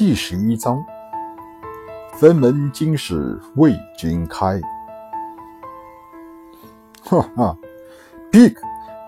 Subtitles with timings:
[0.00, 0.82] 第十一章，
[2.14, 4.58] 分门今始为君开。
[7.02, 7.54] 哈哈
[8.32, 8.54] ，Pig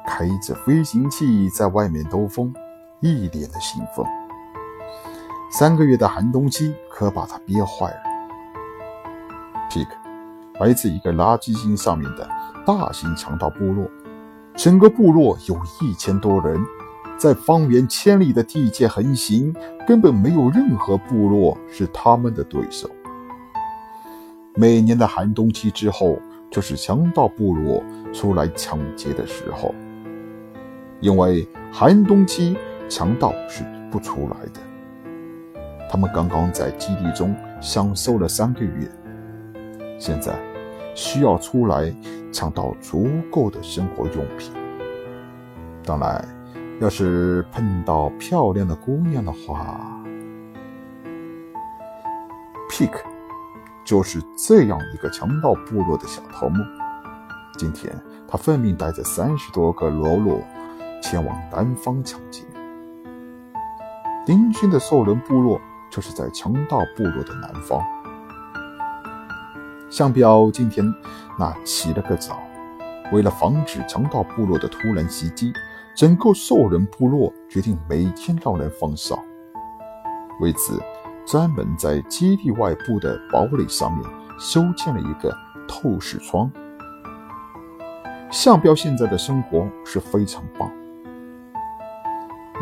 [0.07, 2.53] 开着飞行器在外面兜风，
[3.01, 4.05] 一脸的兴奋。
[5.51, 8.03] 三个月的寒冬期可把他憋坏了。
[9.71, 9.89] Pig
[10.61, 12.29] 来自一个垃圾星上面的
[12.67, 13.91] 大型强盗部落，
[14.57, 16.63] 整个部落有一千多人。
[17.23, 19.55] 在方圆千里的地界横行，
[19.87, 22.91] 根本没有任何部落是他们的对手。
[24.57, 26.19] 每年的寒冬期之后，
[26.51, 27.81] 就是强盗部落
[28.13, 29.73] 出来抢劫的时候。
[30.99, 32.57] 因为寒冬期
[32.89, 34.61] 强盗是不出来的，
[35.89, 38.91] 他们刚刚在基地中享受了三个月，
[39.97, 40.35] 现在
[40.93, 41.95] 需要出来
[42.33, 44.53] 抢到足够的生活用品。
[45.85, 46.42] 当然。
[46.83, 50.03] 要是碰到漂亮的姑娘的话
[52.69, 52.91] ，Pick
[53.85, 56.61] 就是这样一个强盗部落的小头目。
[57.57, 60.43] 今天他奉命带着三十多个喽啰
[61.01, 62.43] 前往南方抢劫。
[64.27, 67.81] 丁军的兽人部落就是在强盗部落的南方。
[69.89, 70.85] 向彪今天
[71.39, 72.43] 那起了个早，
[73.13, 75.53] 为了防止强盗部落的突然袭击。
[75.95, 79.19] 整个兽人部落决定每天让人放哨，
[80.41, 80.81] 为此，
[81.27, 85.37] 专门在基地外部的堡垒上面修建了一个
[85.69, 86.51] 透视窗。
[88.31, 90.73] 向彪现在的生活是非常棒，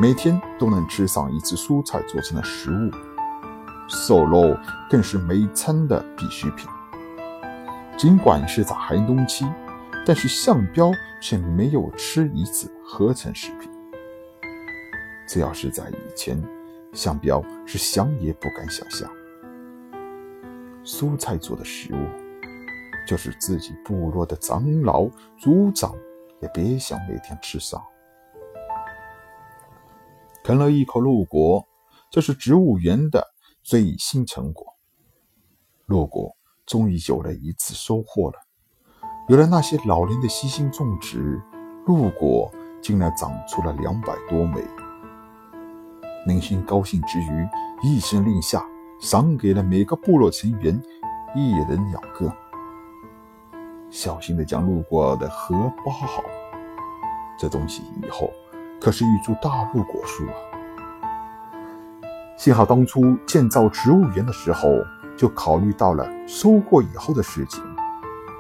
[0.00, 2.90] 每天都能吃上一次蔬菜做成的食物，
[3.88, 4.56] 瘦肉
[4.90, 6.68] 更是每餐的必需品。
[7.96, 9.46] 尽管是在寒冬期。
[10.12, 13.70] 但是向彪却没有吃一次合成食品。
[15.28, 16.36] 这要是在以前，
[16.92, 19.08] 向彪是想也不敢想象。
[20.84, 22.08] 蔬菜做的食物，
[23.06, 25.94] 就是自己部落的长老、族长
[26.42, 27.80] 也别想每天吃上。
[30.42, 31.64] 啃了一口鹿果，
[32.10, 33.24] 这是植物园的
[33.62, 34.74] 最新成果。
[35.86, 38.49] 鹿果终于有了一次收获了。
[39.30, 41.40] 有了那些老人的悉心种植，
[41.86, 42.50] 鹿果
[42.82, 44.60] 竟然长出了两百多枚。
[46.26, 47.48] 明星高兴之余，
[47.80, 48.60] 一声令下，
[48.98, 50.82] 赏给了每个部落成员
[51.36, 52.34] 一人两个。
[53.88, 55.54] 小心地将路过的核
[55.86, 56.24] 包好，
[57.38, 58.32] 这东西以后
[58.80, 60.34] 可是一株大鹿果树啊！
[62.36, 64.68] 幸好当初建造植物园的时候
[65.16, 67.62] 就考虑到了收获以后的事情，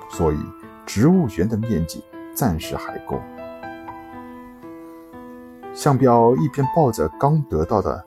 [0.08, 0.38] 所以。
[0.92, 2.02] 植物园的面积
[2.34, 3.16] 暂时还够。
[5.72, 8.04] 向彪一边抱着刚得到的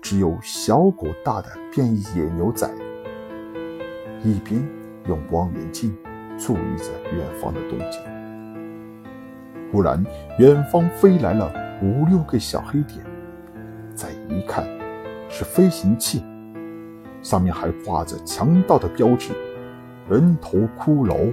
[0.00, 2.66] 只有小狗大的变异野牛仔，
[4.24, 4.66] 一边
[5.06, 5.94] 用望远镜
[6.38, 8.00] 注意着远方的动静。
[9.70, 10.02] 忽然，
[10.38, 13.04] 远方飞来了五六个小黑点，
[13.94, 14.66] 再一看，
[15.28, 16.24] 是飞行器，
[17.20, 19.34] 上面还挂着强盗的标志——
[20.08, 21.30] 人头骷髅。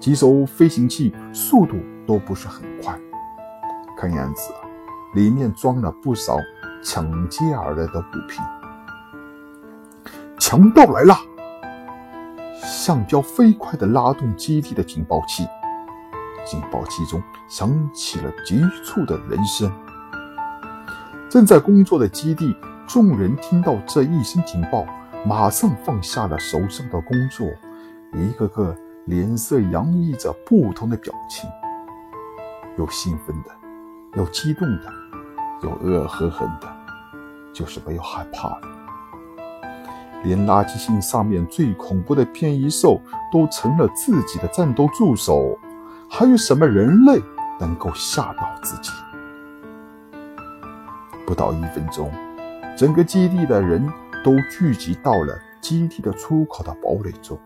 [0.00, 2.98] 几艘飞行器速度都不是很快，
[3.98, 4.50] 看样子
[5.14, 6.38] 里面装了不少
[6.82, 8.42] 抢劫而来的物品。
[10.38, 11.14] 强盗来了！
[12.62, 15.46] 橡胶飞快地拉动基地的警报器，
[16.46, 19.70] 警报器中响起了急促的人声。
[21.28, 22.56] 正在工作的基地
[22.88, 24.86] 众人听到这一声警报，
[25.26, 27.46] 马上放下了手上的工作，
[28.14, 28.74] 一个个。
[29.06, 31.48] 脸色洋溢着不同的表情，
[32.78, 33.50] 有兴奋的，
[34.14, 34.92] 有激动的，
[35.62, 36.68] 有恶狠狠的，
[37.52, 38.68] 就是没有害怕的。
[40.22, 42.22] 连垃圾星上面最恐怖的。
[42.26, 43.00] 变异兽
[43.32, 44.46] 都成了自己的。
[44.48, 45.58] 战斗助手，
[46.08, 47.18] 还有什么人类
[47.58, 48.92] 能够吓到自己？
[51.26, 52.12] 不到一分钟，
[52.76, 53.62] 整个基地的。
[53.62, 53.90] 人
[54.22, 56.12] 都聚集到了基地的。
[56.12, 56.74] 出口的。
[56.82, 57.38] 堡垒中。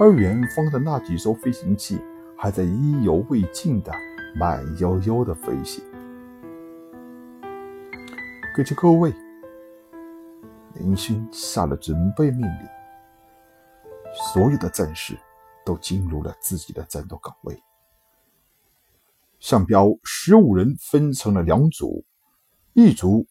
[0.00, 2.00] 而远方的那几艘飞行器
[2.34, 3.92] 还在意犹未尽的
[4.34, 5.84] 慢悠悠的飞行。
[8.56, 9.12] 各就各位，
[10.72, 12.68] 林勋下了准备命令，
[14.32, 15.14] 所有的战士
[15.66, 17.62] 都进入了自己的战斗岗位。
[19.38, 22.02] 向标十五人分成了两组，
[22.72, 23.26] 一组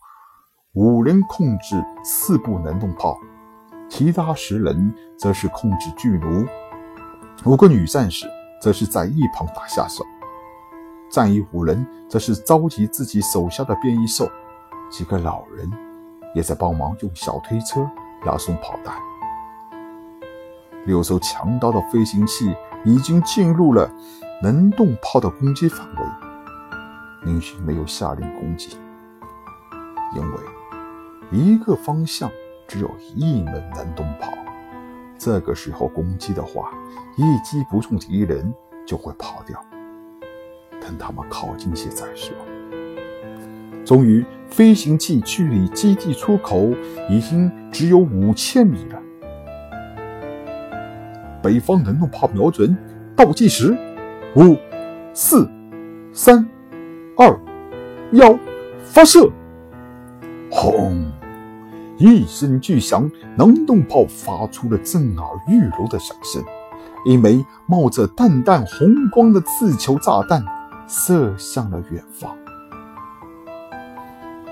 [0.74, 3.18] 五人控制四部能动炮。
[3.90, 6.48] 其他十人则是控制巨弩，
[7.44, 8.28] 五个女战士
[8.62, 10.06] 则是在一旁打下手，
[11.12, 14.30] 战役五人则是召集自己手下的变异兽，
[14.90, 15.70] 几个老人
[16.34, 17.90] 也在帮忙用小推车
[18.26, 18.96] 拉送炮弹。
[20.86, 23.92] 六艘强大的飞行器已经进入了
[24.42, 26.04] 能动炮的攻击范围。
[27.24, 28.78] 林勋没有下令攻击，
[30.16, 30.38] 因为
[31.32, 32.32] 一个方向
[32.70, 34.32] 只有一门能动炮。
[35.18, 36.72] 这个时候攻击的话，
[37.18, 38.54] 一击不中敌人
[38.86, 39.60] 就会跑掉。
[40.80, 42.34] 等他们靠近些再说。
[43.84, 46.70] 终于，飞行器距离基地出口
[47.10, 49.02] 已经只有五千米了。
[51.42, 52.78] 北方能动炮瞄准，
[53.16, 53.76] 倒计时：
[54.36, 54.56] 五、
[55.14, 55.50] 四、
[56.14, 56.48] 三、
[57.18, 57.38] 二、
[58.12, 58.20] 一，
[58.84, 59.28] 发射！
[60.52, 61.12] 轰！
[62.00, 66.42] 一声巨响，能动炮发出了震耳欲聋的响声。
[67.06, 70.44] 一枚冒着淡淡红光的自球炸弹
[70.88, 72.34] 射向了远方。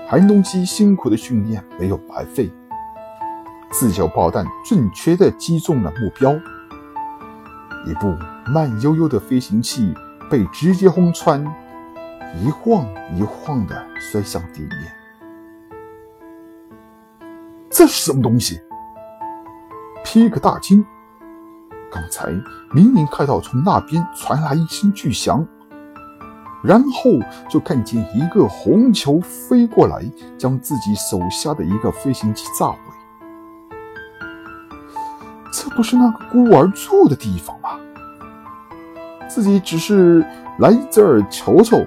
[0.06, 2.50] 韩东基辛苦的训练没有白费，
[3.70, 6.32] 自球炮弹准确地击中了目标。
[7.86, 8.14] 一部
[8.50, 9.94] 慢悠悠的飞行器
[10.30, 11.42] 被直接轰穿，
[12.42, 12.86] 一晃
[13.16, 14.97] 一晃地摔向地面。
[17.78, 18.60] 这是什么东西？
[20.04, 20.84] 皮克大惊。
[21.92, 22.26] 刚才
[22.72, 25.46] 明明看到从那边传来一声巨响，
[26.60, 27.12] 然后
[27.48, 30.02] 就看见一个红球飞过来，
[30.36, 32.78] 将自己手下的一个飞行器炸毁。
[35.52, 37.78] 这不是那个孤儿住的地方吗？
[39.28, 40.26] 自己只是
[40.58, 41.78] 来这儿瞅瞅，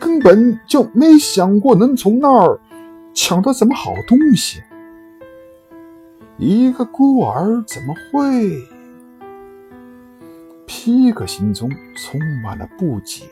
[0.00, 2.58] 根本就没想过能从那儿
[3.12, 4.62] 抢到什么好东西。
[6.40, 8.64] 一个孤儿怎么会？
[10.68, 13.24] 皮克心中充满了不解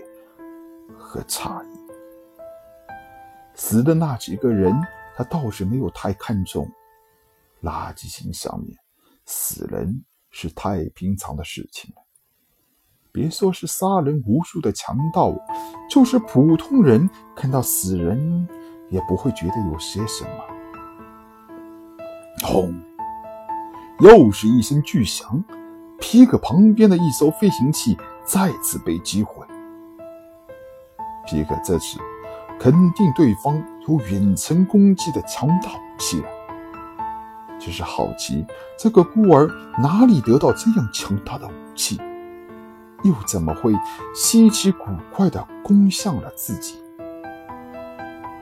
[0.99, 1.69] 和诧异。
[3.55, 4.75] 死的那几个人，
[5.17, 6.69] 他倒是没有太看重。
[7.62, 8.76] 垃圾箱上面
[9.25, 12.02] 死人是太平常的事情了。
[13.12, 15.32] 别说是杀人无数的强盗，
[15.88, 18.49] 就是普通人看到死人
[18.91, 20.44] 也不会觉得有些什么。
[22.43, 22.75] 轰！
[24.01, 25.43] 又是一声巨响，
[25.99, 29.47] 皮克旁边的一艘飞行器再次被击毁。
[31.27, 31.99] 皮克这次
[32.61, 36.29] 肯定对方有远程攻击的强大武器了，
[37.59, 38.45] 只是好奇
[38.79, 41.99] 这个孤儿哪里得到这样强大的武器，
[43.03, 43.73] 又怎么会
[44.15, 46.75] 稀奇古怪的攻向了自己？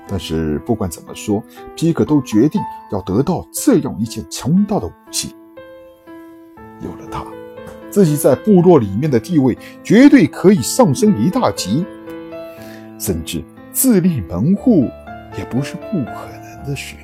[0.07, 1.43] 但是不管怎么说，
[1.75, 2.61] 皮克都决定
[2.91, 5.35] 要得到这样一件强大的武器。
[7.95, 11.87] 自己在部落里面的地位绝对可以上升一大级，
[12.99, 14.91] 甚至自立门户
[15.39, 16.97] 也不是不可能的事。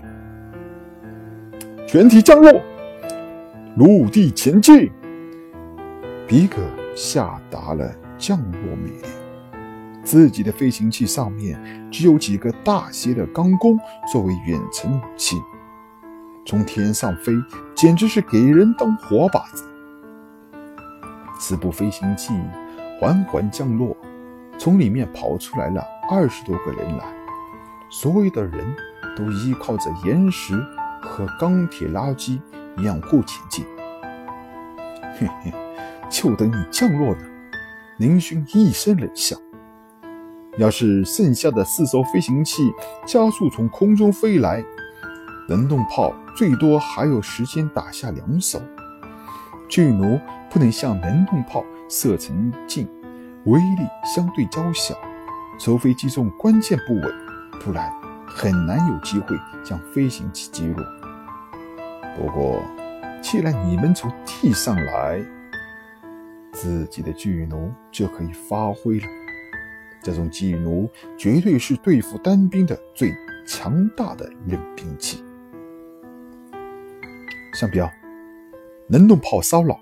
[1.87, 2.60] 全体降落，
[3.76, 4.90] 陆地前进。
[6.26, 6.56] 比格
[6.96, 7.88] 下达了
[8.19, 10.02] 降落命令。
[10.02, 11.56] 自己的飞行器上面
[11.88, 13.78] 只有几个大些的钢弓
[14.12, 15.37] 作为远程武器，
[16.44, 17.32] 从天上飞
[17.76, 19.69] 简直是给人当活靶子。
[21.40, 22.34] 四部飞行器
[23.00, 23.96] 缓缓降落，
[24.58, 27.04] 从里面跑出来了二十多个人来，
[27.90, 28.76] 所有的人
[29.16, 30.54] 都依靠着岩石
[31.00, 32.38] 和钢铁垃圾
[32.76, 33.64] 掩护前进。
[35.18, 35.52] 嘿嘿，
[36.11, 37.25] 就等你降落呢！
[37.97, 39.35] 林勋一声冷笑
[40.59, 42.70] ：“要是剩下的四艘飞行器
[43.06, 44.62] 加速从空中飞来，
[45.49, 48.61] 能动炮最多还有时间打下两艘。”
[49.70, 52.88] 巨弩不能像门洞炮射程近，
[53.44, 54.98] 威力相对较小，
[55.60, 57.12] 除非击中关键部位，
[57.60, 57.88] 不然
[58.26, 60.84] 很难有机会将飞行器击落。
[62.16, 62.60] 不过，
[63.22, 65.24] 既然你们从地上来，
[66.52, 69.06] 自己的巨弩就可以发挥了。
[70.02, 73.14] 这种巨弩绝对是对付单兵的最
[73.46, 75.22] 强大的冷兵器。
[77.54, 77.88] 向彪。
[78.90, 79.78] 能动炮骚扰，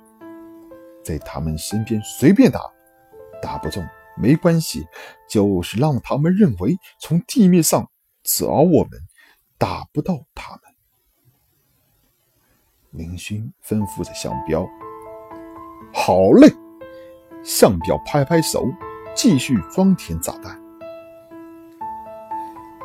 [1.03, 2.61] 在他们身边随便打，
[3.41, 3.83] 打不中
[4.17, 4.87] 没关系，
[5.29, 7.89] 就是让他们认为从地面上
[8.23, 9.01] 找我们，
[9.57, 10.61] 打不到他们。
[12.91, 14.69] 林勋吩咐着向彪
[15.93, 16.53] ：“好嘞！”
[17.43, 18.67] 向彪拍拍手，
[19.15, 20.61] 继续装填炸弹。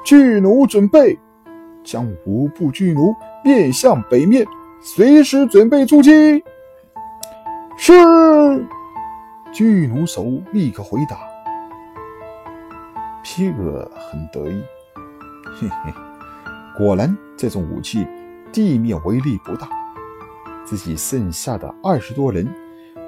[0.06, 1.18] 巨弩准备，
[1.84, 3.13] 将五部巨弩
[3.44, 4.46] 面向北面。
[4.86, 6.44] 随时准备出击。
[7.78, 7.94] 是，
[9.54, 11.18] 巨弩手立刻回答。
[13.24, 14.62] 皮克很得意，
[15.56, 15.94] 嘿嘿，
[16.78, 18.06] 果然，这种武器
[18.52, 19.70] 地面威力不大。
[20.66, 22.46] 自己剩下的二十多人，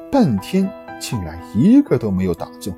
[0.09, 2.73] 半天竟然一个都没有打中。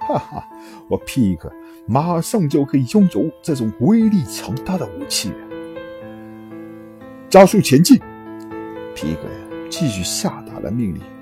[0.00, 0.46] 哈哈，
[0.88, 1.50] 我皮克
[1.86, 5.47] 马上就可以拥有这种威力强大的武器了。
[7.30, 8.00] 加速前进！
[8.94, 9.28] 皮克
[9.68, 11.17] 继续下达了命令。